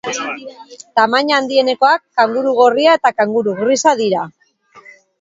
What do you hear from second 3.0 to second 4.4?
eta kanguru grisa dira.